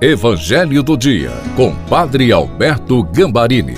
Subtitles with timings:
[0.00, 3.74] Evangelho do Dia, com Padre Alberto Gambarini.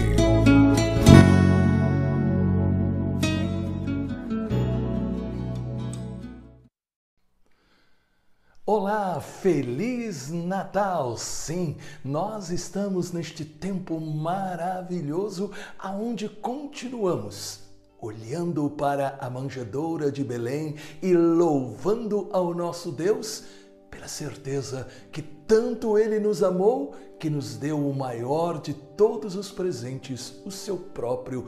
[8.66, 11.16] Olá, Feliz Natal!
[11.16, 17.60] Sim, nós estamos neste tempo maravilhoso aonde continuamos
[17.98, 23.44] olhando para a manjedoura de Belém e louvando ao nosso Deus
[23.90, 29.50] pela certeza que tanto Ele nos amou que nos deu o maior de todos os
[29.50, 31.44] presentes, o seu próprio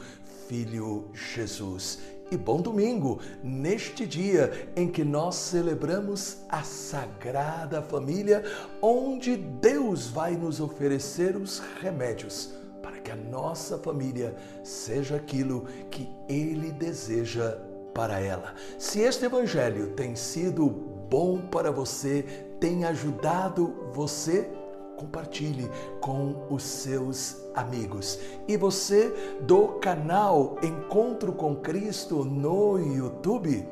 [0.48, 2.00] Filho Jesus.
[2.28, 8.42] E bom domingo, neste dia em que nós celebramos a Sagrada Família,
[8.82, 14.34] onde Deus vai nos oferecer os remédios para que a nossa família
[14.64, 17.56] seja aquilo que Ele deseja
[17.94, 18.52] para ela.
[18.80, 22.22] Se este Evangelho tem sido bom para você,
[22.58, 24.50] tem ajudado você,
[24.96, 28.18] compartilhe com os seus amigos.
[28.48, 33.68] E você do canal Encontro com Cristo no YouTube,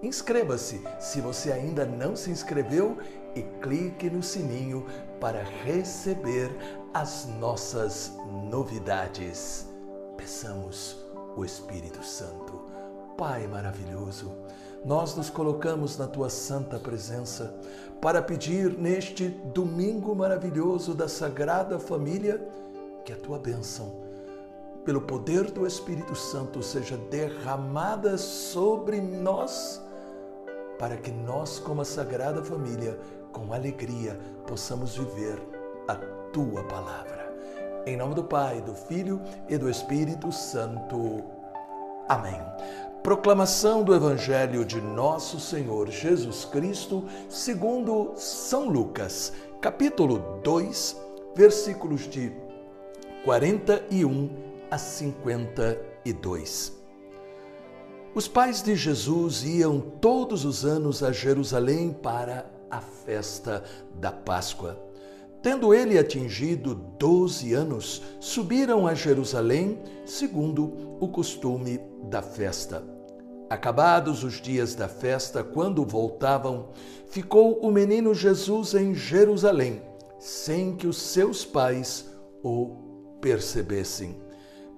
[0.00, 2.98] inscreva-se se você ainda não se inscreveu
[3.34, 4.86] e clique no sininho
[5.18, 6.56] para receber
[6.94, 8.12] as nossas
[8.48, 9.66] novidades.
[10.16, 11.04] Peçamos
[11.36, 12.60] o Espírito Santo.
[13.16, 14.32] Pai maravilhoso,
[14.84, 17.54] nós nos colocamos na tua santa presença
[18.00, 22.40] para pedir neste domingo maravilhoso da Sagrada Família
[23.04, 23.92] que a tua bênção,
[24.84, 29.82] pelo poder do Espírito Santo, seja derramada sobre nós,
[30.78, 32.98] para que nós, como a Sagrada Família,
[33.32, 35.38] com alegria, possamos viver
[35.86, 35.94] a
[36.32, 37.30] tua palavra.
[37.86, 41.22] Em nome do Pai, do Filho e do Espírito Santo.
[42.08, 42.40] Amém.
[43.02, 51.00] Proclamação do Evangelho de Nosso Senhor Jesus Cristo, segundo São Lucas, capítulo 2,
[51.34, 52.30] versículos de
[53.24, 54.28] 41
[54.70, 56.78] a 52.
[58.14, 64.89] Os pais de Jesus iam todos os anos a Jerusalém para a festa da Páscoa.
[65.42, 71.80] Tendo ele atingido doze anos, subiram a Jerusalém, segundo o costume
[72.10, 72.84] da festa.
[73.48, 76.68] Acabados os dias da festa, quando voltavam,
[77.06, 79.80] ficou o menino Jesus em Jerusalém,
[80.18, 82.06] sem que os seus pais
[82.44, 82.76] o
[83.20, 84.16] percebessem.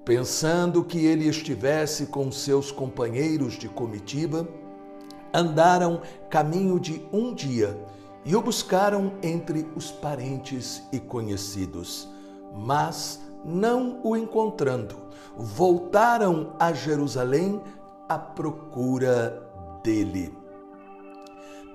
[0.04, 4.48] Pensando que ele estivesse com seus companheiros de comitiva,
[5.34, 7.76] andaram caminho de um dia
[8.24, 12.08] e o buscaram entre os parentes e conhecidos.
[12.54, 14.96] Mas, não o encontrando,
[15.36, 17.60] voltaram a Jerusalém
[18.08, 19.42] à procura
[19.82, 20.36] dele.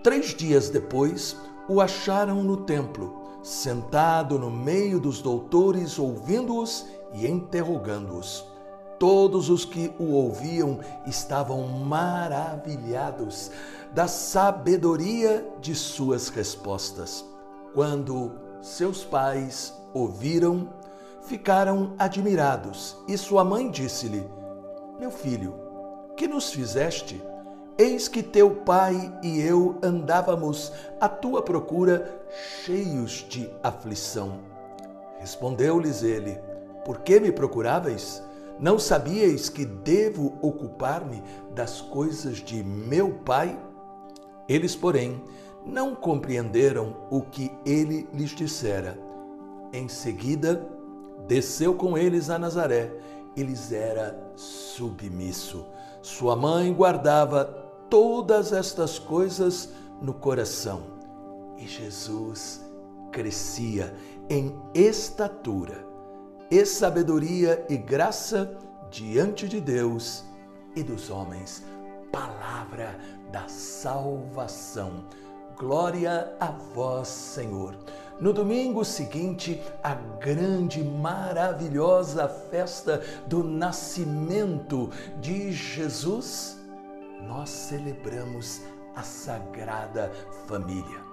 [0.03, 1.35] Três dias depois,
[1.67, 8.45] o acharam no templo, sentado no meio dos doutores, ouvindo-os e interrogando-os.
[8.99, 13.51] Todos os que o ouviam estavam maravilhados
[13.93, 17.23] da sabedoria de suas respostas.
[17.73, 18.31] Quando
[18.61, 20.69] seus pais ouviram,
[21.21, 24.27] ficaram admirados e sua mãe disse-lhe:
[24.99, 25.53] Meu filho,
[26.15, 27.21] que nos fizeste?
[27.77, 32.19] Eis que teu pai e eu andávamos à tua procura,
[32.63, 34.39] cheios de aflição.
[35.19, 36.39] Respondeu-lhes ele:
[36.83, 38.23] Por que me procuráveis?
[38.59, 41.21] Não sabíeis que devo ocupar-me
[41.53, 43.59] das coisas de meu pai?
[44.49, 45.21] Eles, porém,
[45.63, 48.97] não compreenderam o que ele lhes dissera.
[49.71, 50.67] Em seguida,
[51.27, 52.91] desceu com eles a Nazaré
[53.35, 55.65] e lhes era submisso.
[56.01, 57.45] Sua mãe guardava
[57.89, 59.69] todas estas coisas
[60.01, 60.81] no coração.
[61.57, 62.61] E Jesus
[63.11, 63.93] crescia
[64.29, 65.86] em estatura
[66.49, 68.57] e sabedoria e graça
[68.89, 70.23] diante de Deus
[70.75, 71.63] e dos homens.
[72.11, 72.97] Palavra
[73.31, 75.05] da salvação.
[75.57, 77.75] Glória a vós, Senhor.
[78.19, 84.89] No domingo seguinte, a grande, maravilhosa festa do nascimento
[85.19, 86.57] de Jesus,
[87.27, 88.61] nós celebramos
[88.95, 90.11] a Sagrada
[90.47, 91.05] Família.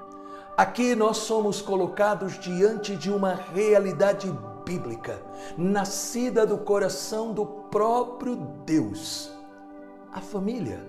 [0.56, 4.32] Aqui nós somos colocados diante de uma realidade
[4.64, 5.20] bíblica,
[5.56, 9.30] nascida do coração do próprio Deus.
[10.12, 10.80] A família.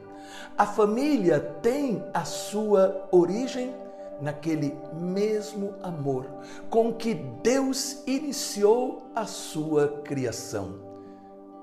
[0.57, 3.75] A família tem a sua origem
[4.21, 6.25] naquele mesmo amor
[6.69, 10.75] com que Deus iniciou a sua criação.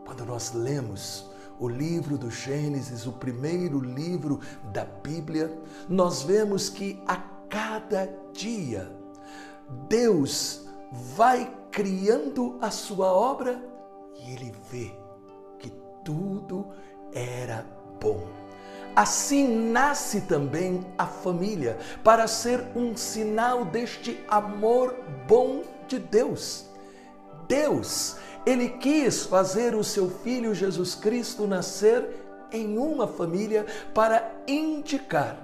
[0.04, 4.40] Quando nós lemos o livro do Gênesis, o primeiro livro
[4.72, 5.56] da Bíblia,
[5.88, 7.16] nós vemos que a
[7.48, 8.90] cada dia
[9.88, 13.60] Deus vai criando a sua obra
[14.14, 14.92] e ele vê
[15.58, 15.72] que
[16.04, 16.68] tudo
[17.12, 17.66] era
[17.98, 18.28] bom.
[18.94, 24.94] Assim nasce também a família, para ser um sinal deste amor
[25.26, 26.66] bom de Deus.
[27.48, 32.06] Deus, ele quis fazer o seu filho Jesus Cristo nascer
[32.52, 33.64] em uma família
[33.94, 35.38] para indicar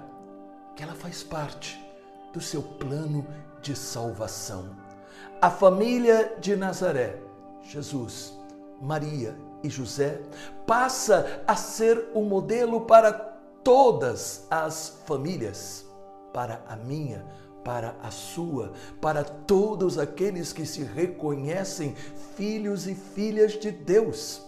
[0.75, 1.83] que ela faz parte
[2.31, 3.25] do seu plano
[3.63, 4.88] de salvação.
[5.41, 7.15] A família de Nazaré,
[7.61, 8.37] Jesus,
[8.81, 10.19] Maria e José,
[10.67, 13.13] passa a ser o um modelo para
[13.63, 15.85] todas as famílias,
[16.33, 17.25] para a minha,
[17.63, 21.95] para a sua, para todos aqueles que se reconhecem
[22.35, 24.45] filhos e filhas de Deus.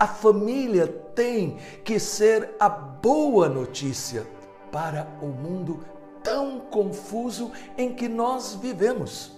[0.00, 4.26] A família tem que ser a boa notícia
[4.72, 5.84] para o mundo
[6.24, 9.33] tão confuso em que nós vivemos.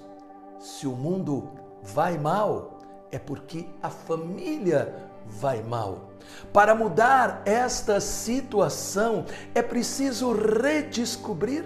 [0.58, 1.50] Se o mundo
[1.82, 2.78] vai mal,
[3.10, 4.94] é porque a família
[5.26, 6.10] vai mal.
[6.52, 9.24] Para mudar esta situação,
[9.54, 11.64] é preciso redescobrir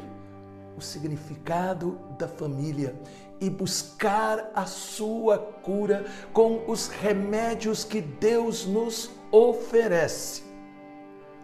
[0.77, 2.95] o significado da família
[3.41, 10.43] e buscar a sua cura com os remédios que Deus nos oferece.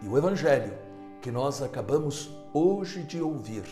[0.01, 0.77] E o Evangelho
[1.21, 3.63] que nós acabamos hoje de ouvir,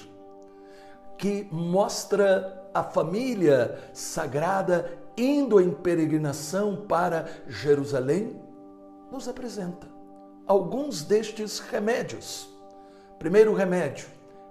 [1.17, 8.37] que mostra a família sagrada indo em peregrinação para Jerusalém,
[9.09, 9.87] nos apresenta
[10.45, 12.49] alguns destes remédios.
[13.17, 14.07] Primeiro remédio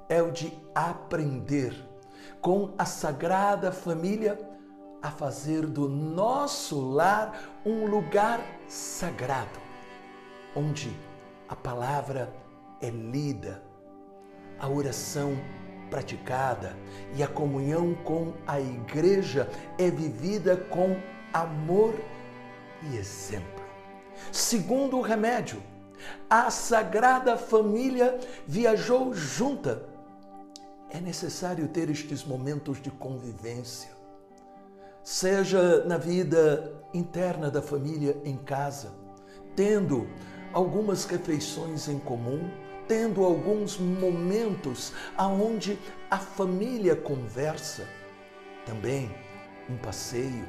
[0.09, 1.75] é o de aprender
[2.41, 4.39] com a Sagrada Família
[5.03, 9.61] a fazer do nosso lar um lugar sagrado,
[10.57, 10.91] onde
[11.47, 12.33] a palavra
[12.81, 13.63] é lida,
[14.59, 15.37] a oração
[15.95, 16.77] praticada
[17.15, 19.49] e a comunhão com a igreja
[19.79, 21.01] é vivida com
[21.33, 21.95] amor
[22.83, 23.63] e exemplo.
[24.33, 25.63] Segundo o remédio,
[26.29, 29.87] a Sagrada Família viajou junta
[30.91, 33.91] é necessário ter estes momentos de convivência,
[35.03, 38.93] seja na vida interna da família em casa,
[39.57, 40.09] tendo
[40.53, 42.49] algumas refeições em comum,
[42.87, 45.79] tendo alguns momentos aonde
[46.11, 47.87] a família conversa,
[48.67, 49.15] também
[49.69, 50.47] um passeio,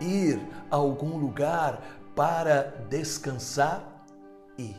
[0.00, 0.40] ir
[0.70, 1.82] a algum lugar
[2.14, 4.04] para descansar
[4.58, 4.74] e,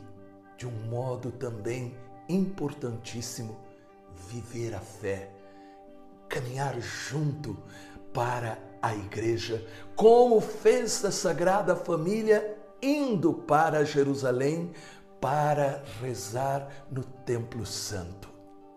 [0.57, 1.95] de um modo também
[2.27, 3.57] importantíssimo,
[4.29, 5.29] viver a fé,
[6.29, 7.57] caminhar junto
[8.13, 14.71] para a igreja, como fez a Sagrada Família indo para Jerusalém
[15.25, 18.29] para rezar no Templo Santo.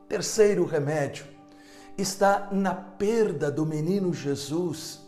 [0.09, 1.27] Terceiro remédio
[1.99, 5.01] está na perda do menino Jesus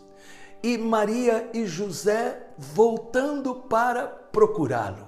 [0.61, 5.07] e Maria e José voltando para procurá-lo.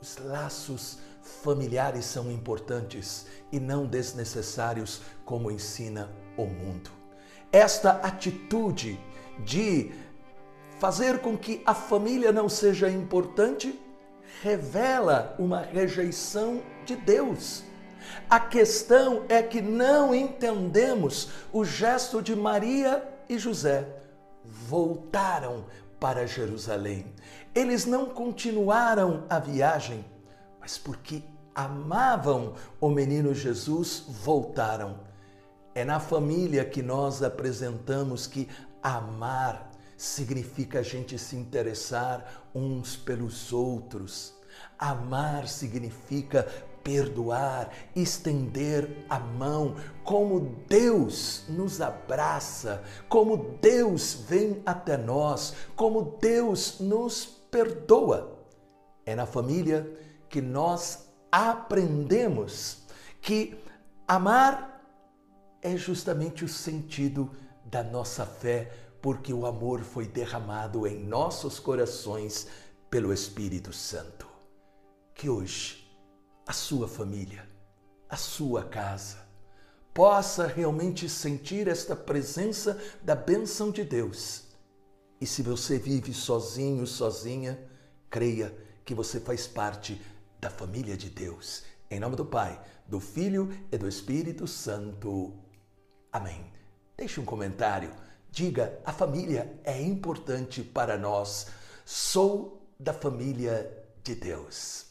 [0.00, 6.88] Os laços familiares são importantes e não desnecessários, como ensina o mundo.
[7.52, 8.98] Esta atitude
[9.44, 9.92] de
[10.78, 13.78] fazer com que a família não seja importante
[14.42, 17.64] revela uma rejeição de Deus.
[18.28, 23.86] A questão é que não entendemos o gesto de Maria e José.
[24.44, 25.66] Voltaram
[25.98, 27.06] para Jerusalém.
[27.54, 30.04] Eles não continuaram a viagem
[30.60, 31.22] mas porque
[31.54, 35.00] amavam o menino Jesus, voltaram.
[35.74, 38.48] É na família que nós apresentamos que
[38.82, 39.69] amar
[40.00, 44.34] significa a gente se interessar uns pelos outros.
[44.78, 46.44] Amar significa
[46.82, 56.80] perdoar, estender a mão, como Deus nos abraça, como Deus vem até nós, como Deus
[56.80, 58.38] nos perdoa.
[59.04, 59.86] É na família
[60.30, 62.86] que nós aprendemos
[63.20, 63.62] que
[64.08, 64.82] amar
[65.60, 67.30] é justamente o sentido
[67.66, 72.46] da nossa fé, porque o amor foi derramado em nossos corações
[72.90, 74.26] pelo Espírito Santo.
[75.14, 75.90] Que hoje
[76.46, 77.48] a sua família,
[78.08, 79.18] a sua casa,
[79.94, 84.44] possa realmente sentir esta presença da bênção de Deus.
[85.20, 87.58] E se você vive sozinho, sozinha,
[88.08, 90.00] creia que você faz parte
[90.40, 91.64] da família de Deus.
[91.90, 95.34] Em nome do Pai, do Filho e do Espírito Santo.
[96.12, 96.44] Amém.
[96.96, 97.90] Deixe um comentário.
[98.30, 101.48] Diga: a família é importante para nós.
[101.84, 103.70] Sou da família
[104.02, 104.89] de Deus.